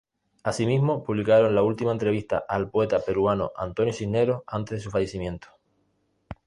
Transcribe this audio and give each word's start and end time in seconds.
Asimismo, 0.41 1.03
publicaron 1.03 1.53
la 1.53 1.61
última 1.61 1.91
entrevista 1.91 2.43
al 2.49 2.71
poeta 2.71 3.01
peruano 3.01 3.51
Antonio 3.55 3.93
Cisneros 3.93 4.41
antes 4.47 4.79
de 4.79 4.83
su 4.83 4.89
fallecimiento. 4.89 5.49